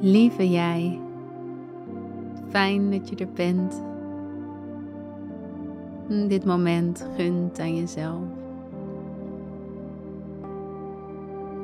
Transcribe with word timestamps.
Lieve 0.00 0.50
jij, 0.50 1.00
fijn 2.48 2.90
dat 2.90 3.08
je 3.08 3.16
er 3.16 3.32
bent. 3.34 3.82
Dit 6.28 6.44
moment 6.44 7.08
gunt 7.16 7.58
aan 7.58 7.76
jezelf. 7.76 8.22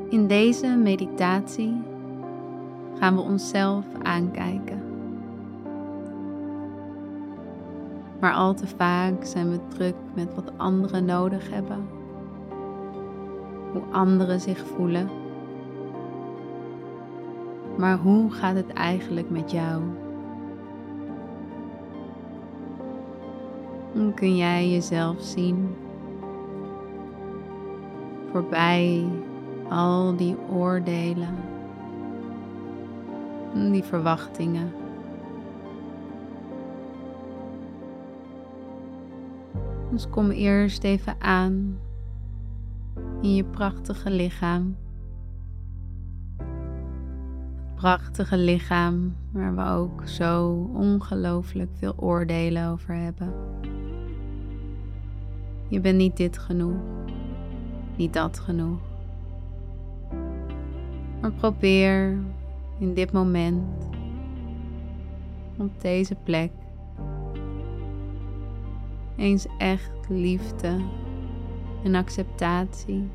In 0.08 0.26
deze 0.26 0.66
meditatie 0.66 1.82
gaan 2.98 3.14
we 3.14 3.20
onszelf 3.20 3.84
aankijken. 4.02 4.82
Maar 8.20 8.32
al 8.32 8.54
te 8.54 8.66
vaak 8.66 9.24
zijn 9.24 9.50
we 9.50 9.58
druk 9.68 9.94
met 10.14 10.34
wat 10.34 10.52
anderen 10.56 11.04
nodig 11.04 11.50
hebben, 11.50 11.88
hoe 13.72 13.82
anderen 13.92 14.40
zich 14.40 14.66
voelen. 14.66 15.19
Maar 17.80 17.98
hoe 17.98 18.30
gaat 18.30 18.54
het 18.54 18.72
eigenlijk 18.72 19.30
met 19.30 19.50
jou? 19.50 19.82
Dan 23.94 24.14
kun 24.14 24.36
jij 24.36 24.70
jezelf 24.70 25.22
zien 25.22 25.74
voorbij 28.30 29.08
al 29.68 30.16
die 30.16 30.36
oordelen, 30.50 31.34
die 33.54 33.84
verwachtingen. 33.84 34.72
Dus 39.90 40.08
kom 40.08 40.30
eerst 40.30 40.84
even 40.84 41.14
aan 41.18 41.78
in 43.20 43.34
je 43.34 43.44
prachtige 43.44 44.10
lichaam. 44.10 44.76
Prachtige 47.80 48.36
lichaam 48.36 49.16
waar 49.32 49.54
we 49.54 49.64
ook 49.64 50.08
zo 50.08 50.52
ongelooflijk 50.74 51.70
veel 51.74 51.94
oordelen 51.96 52.68
over 52.68 52.94
hebben. 52.94 53.32
Je 55.68 55.80
bent 55.80 55.96
niet 55.96 56.16
dit 56.16 56.38
genoeg, 56.38 56.80
niet 57.96 58.12
dat 58.12 58.38
genoeg. 58.38 58.80
Maar 61.20 61.32
probeer 61.32 62.18
in 62.78 62.94
dit 62.94 63.12
moment, 63.12 63.88
op 65.58 65.80
deze 65.80 66.14
plek, 66.14 66.52
eens 69.16 69.46
echt 69.58 70.08
liefde 70.08 70.76
en 71.84 71.94
acceptatie 71.94 73.08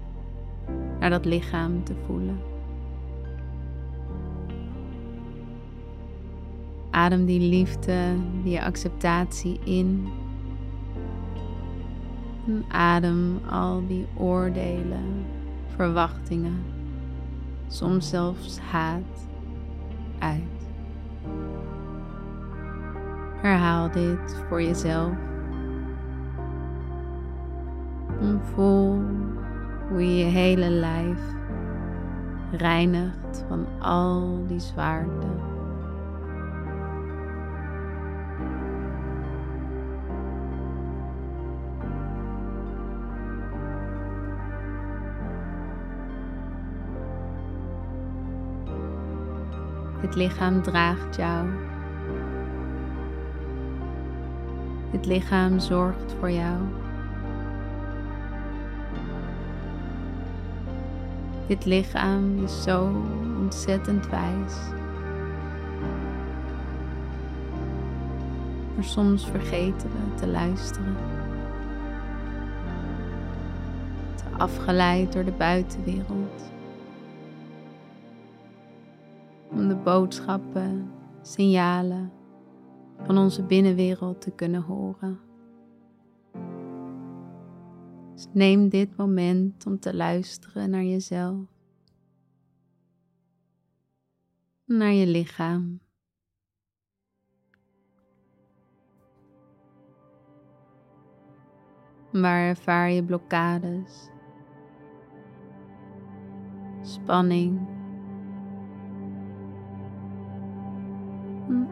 naar 0.99 1.09
dat 1.09 1.25
lichaam 1.25 1.83
te 1.83 1.95
voelen. 2.05 2.53
Adem 6.95 7.25
die 7.25 7.39
liefde, 7.39 8.15
die 8.43 8.61
acceptatie 8.61 9.59
in. 9.63 10.07
En 12.47 12.63
adem 12.71 13.41
al 13.49 13.83
die 13.87 14.07
oordelen, 14.17 15.25
verwachtingen, 15.75 16.63
soms 17.67 18.09
zelfs 18.09 18.59
haat 18.59 19.27
uit. 20.19 20.69
Herhaal 23.41 23.91
dit 23.91 24.43
voor 24.47 24.61
jezelf. 24.61 25.15
En 28.19 28.41
voel 28.53 29.01
hoe 29.89 30.01
je 30.01 30.17
je 30.17 30.31
hele 30.31 30.69
lijf 30.69 31.19
reinigt 32.51 33.45
van 33.47 33.65
al 33.79 34.45
die 34.47 34.59
zwaarte. 34.59 35.54
Het 50.05 50.15
lichaam 50.15 50.61
draagt 50.61 51.15
jou. 51.15 51.47
Het 54.91 55.05
lichaam 55.05 55.59
zorgt 55.59 56.15
voor 56.19 56.31
jou. 56.31 56.57
Dit 61.47 61.65
lichaam 61.65 62.43
is 62.43 62.63
zo 62.63 63.03
ontzettend 63.39 64.09
wijs. 64.09 64.55
Maar 68.75 68.83
soms 68.83 69.25
vergeten 69.25 69.89
we 69.89 70.15
te 70.15 70.27
luisteren. 70.27 70.95
Te 74.15 74.23
afgeleid 74.37 75.13
door 75.13 75.25
de 75.25 75.31
buitenwereld. 75.31 76.54
Om 79.55 79.67
de 79.67 79.75
boodschappen, 79.75 80.91
signalen 81.21 82.11
van 83.03 83.17
onze 83.17 83.43
binnenwereld 83.43 84.21
te 84.21 84.31
kunnen 84.31 84.61
horen. 84.61 85.19
Dus 88.13 88.27
neem 88.33 88.69
dit 88.69 88.97
moment 88.97 89.65
om 89.65 89.79
te 89.79 89.95
luisteren 89.95 90.69
naar 90.69 90.83
jezelf, 90.83 91.45
naar 94.65 94.91
je 94.91 95.07
lichaam. 95.07 95.79
Waar 102.11 102.47
ervaar 102.47 102.91
je 102.91 103.03
blokkades, 103.03 104.09
spanning? 106.81 107.83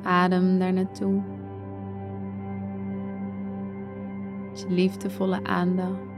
Adem 0.03 0.59
daar 0.59 0.73
naartoe. 0.73 1.21
Je 4.53 4.65
liefdevolle 4.69 5.43
aandacht. 5.43 6.11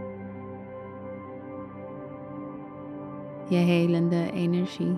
je 3.49 3.55
helende 3.55 4.31
energie. 4.31 4.97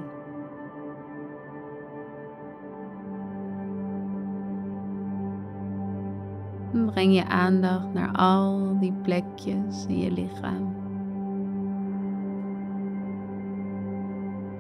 Breng 6.86 7.16
je 7.16 7.28
aandacht 7.28 7.94
naar 7.94 8.12
al 8.12 8.78
die 8.80 8.94
plekjes 9.02 9.86
in 9.88 10.00
je 10.00 10.12
lichaam. 10.12 10.76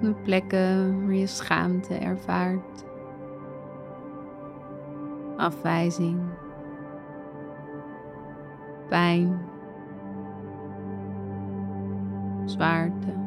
De 0.01 0.13
plekken 0.23 1.05
waar 1.05 1.15
je 1.15 1.27
schaamte 1.27 1.93
ervaart, 1.93 2.85
afwijzing, 5.37 6.19
pijn, 8.89 9.39
zwaarte. 12.45 13.25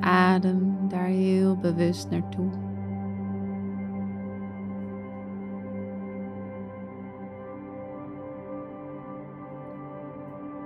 Adem 0.00 0.88
daar 0.88 1.04
heel 1.04 1.56
bewust 1.56 2.10
naartoe. 2.10 2.50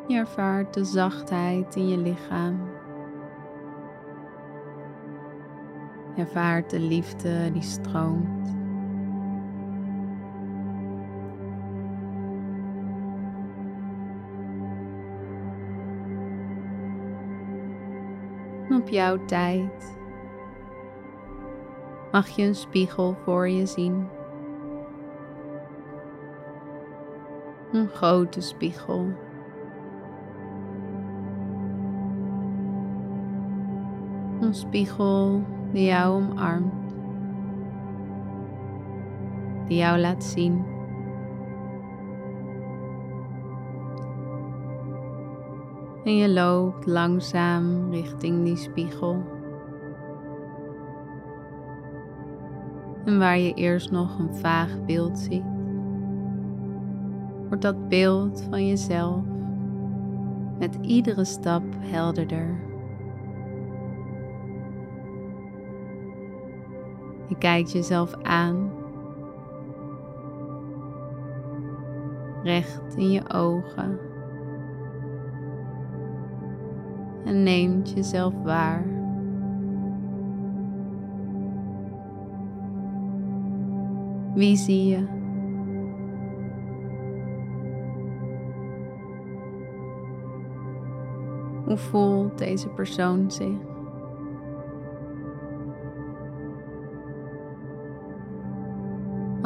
Je 0.07 0.17
ervaart 0.17 0.75
de 0.75 0.85
zachtheid 0.85 1.77
in 1.77 1.89
je 1.89 1.99
lichaam. 1.99 2.76
Ervaart 6.17 6.71
de 6.71 6.81
liefde 6.81 7.53
die 7.53 7.63
stroomt. 7.63 8.57
op 18.87 18.89
jouw 18.89 19.25
tijd 19.25 19.99
mag 22.13 22.29
je 22.29 22.43
een 22.43 22.55
spiegel 22.55 23.17
voor 23.25 23.49
je 23.49 23.67
zien. 23.67 24.09
Een 27.73 27.89
grote 27.89 28.41
spiegel. 28.41 29.07
Een 34.41 34.55
spiegel 34.55 35.45
die 35.77 35.91
jou 35.91 36.15
omarmt, 36.23 36.95
die 39.69 39.77
jou 39.83 39.99
laat 40.01 40.25
zien. 40.25 40.65
En 46.05 46.17
je 46.17 46.29
loopt 46.29 46.87
langzaam 46.87 47.91
richting 47.91 48.45
die 48.45 48.57
spiegel. 48.57 49.23
En 53.05 53.19
waar 53.19 53.39
je 53.39 53.55
eerst 53.55 53.91
nog 53.91 54.19
een 54.19 54.35
vaag 54.35 54.85
beeld 54.85 55.19
ziet, 55.19 55.45
wordt 57.49 57.63
dat 57.63 57.89
beeld 57.89 58.47
van 58.51 58.67
jezelf 58.67 59.25
met 60.59 60.79
iedere 60.81 61.25
stap 61.25 61.65
helderder. 61.79 62.76
Je 67.29 67.37
kijkt 67.39 67.73
jezelf 67.73 68.15
aan, 68.23 68.71
recht 72.43 72.97
in 72.97 73.11
je 73.11 73.31
ogen 73.33 73.99
en 77.25 77.43
neemt 77.43 77.91
jezelf 77.91 78.35
waar. 78.43 78.85
Wie 84.35 84.57
zie 84.57 84.87
je? 84.87 85.07
Hoe 91.65 91.77
voelt 91.77 92.39
deze 92.39 92.69
persoon 92.69 93.31
zich? 93.31 93.76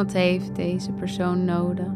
Wat 0.01 0.13
heeft 0.13 0.57
deze 0.57 0.93
persoon 0.93 1.45
nodig? 1.45 1.93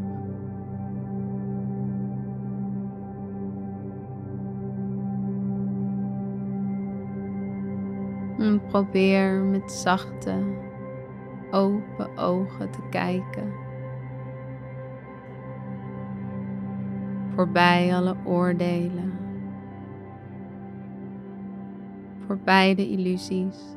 En 8.39 8.61
probeer 8.69 9.41
met 9.41 9.73
zachte, 9.73 10.35
open 11.51 12.17
ogen 12.17 12.71
te 12.71 12.81
kijken. 12.91 13.53
Voorbij 17.35 17.95
alle 17.95 18.17
oordelen. 18.25 19.13
Voorbij 22.27 22.75
de 22.75 22.89
illusies. 22.89 23.77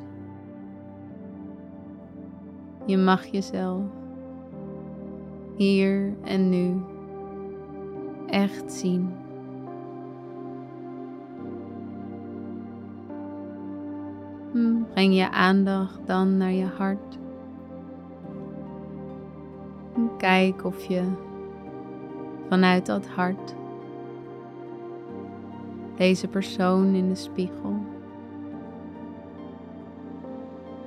Je 2.86 2.96
mag 2.96 3.24
jezelf 3.24 4.06
hier 5.58 6.12
en 6.24 6.48
nu 6.48 6.80
echt 8.26 8.72
zien. 8.72 9.14
Hm, 14.52 14.82
breng 14.92 15.14
je 15.14 15.30
aandacht 15.30 16.06
dan 16.06 16.36
naar 16.36 16.52
je 16.52 16.66
hart. 16.66 17.18
Kijk 20.16 20.64
of 20.64 20.84
je 20.84 21.02
vanuit 22.48 22.86
dat 22.86 23.06
hart 23.06 23.54
deze 25.96 26.28
persoon 26.28 26.94
in 26.94 27.08
de 27.08 27.14
spiegel, 27.14 27.76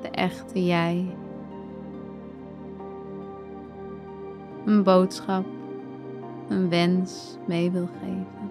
de 0.02 0.10
echte 0.10 0.66
jij, 0.66 1.16
een 4.82 4.94
boodschap, 4.94 5.46
een 6.50 6.70
wens 6.70 7.38
mee 7.48 7.72
wil 7.72 7.90
geven. 8.00 8.50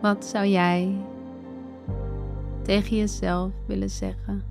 Wat 0.00 0.24
zou 0.24 0.46
jij 0.46 0.96
tegen 2.62 2.96
jezelf 2.96 3.52
willen 3.66 3.90
zeggen? 3.90 4.42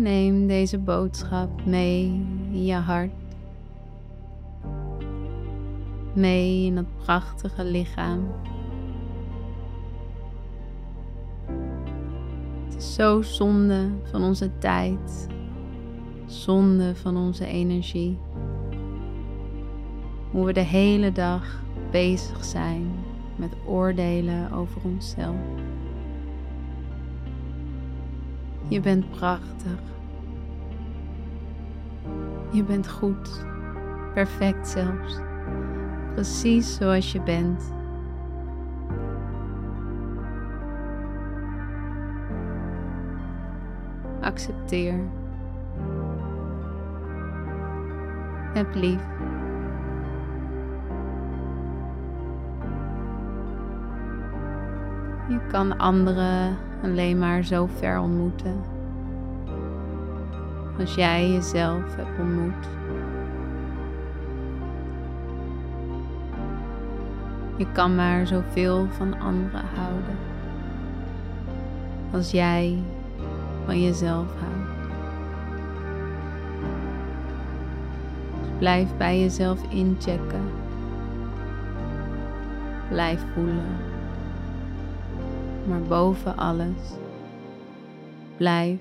Neem 0.00 0.46
deze 0.46 0.78
boodschap 0.78 1.64
mee 1.66 2.04
in 2.52 2.64
je 2.64 2.74
hart 2.74 3.10
mee 6.14 6.64
in 6.64 6.74
dat 6.74 6.96
prachtige 6.96 7.64
lichaam. 7.64 8.32
Het 12.64 12.76
is 12.76 12.94
zo 12.94 13.22
zonde 13.22 13.90
van 14.02 14.24
onze 14.24 14.58
tijd, 14.58 15.28
zonde 16.26 16.96
van 16.96 17.16
onze 17.16 17.46
energie. 17.46 18.18
Hoe 20.30 20.44
we 20.44 20.52
de 20.52 20.60
hele 20.60 21.12
dag 21.12 21.62
bezig 21.90 22.44
zijn 22.44 22.90
met 23.36 23.52
oordelen 23.66 24.52
over 24.52 24.80
onszelf. 24.84 25.36
Je 28.70 28.80
bent 28.80 29.10
prachtig. 29.10 29.80
Je 32.52 32.64
bent 32.64 32.88
goed, 32.88 33.44
perfect 34.14 34.68
zelfs 34.68 35.28
precies 36.20 36.76
zoals 36.76 37.12
je 37.12 37.20
bent. 37.20 37.72
Accepteer. 44.20 44.94
Heb 48.54 48.74
lief. 48.74 49.02
Je 55.28 55.40
kan 55.48 55.78
anderen 55.78 56.56
alleen 56.82 57.18
maar 57.18 57.42
zo 57.42 57.68
ver 57.78 58.00
ontmoeten 58.00 58.60
als 60.78 60.94
jij 60.94 61.30
jezelf 61.30 61.96
hebt 61.96 62.18
ontmoet. 62.18 62.66
Je 67.56 67.72
kan 67.72 67.94
maar 67.94 68.26
zoveel 68.26 68.86
van 68.90 69.20
anderen 69.20 69.64
houden 69.74 70.18
als 72.12 72.30
jij 72.30 72.78
van 73.64 73.82
jezelf 73.82 74.26
houdt. 74.26 74.70
Dus 78.40 78.50
blijf 78.58 78.96
bij 78.96 79.20
jezelf 79.20 79.60
inchecken. 79.68 80.44
Blijf 82.88 83.24
voelen. 83.34 83.89
Maar 85.70 85.82
boven 85.82 86.36
alles, 86.36 86.96
blijf 88.36 88.80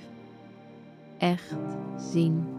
echt 1.18 1.56
zien. 1.98 2.59